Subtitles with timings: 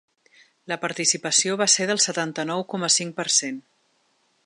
[0.71, 3.65] La participació va ser del setanta-nou coma cinc per cent.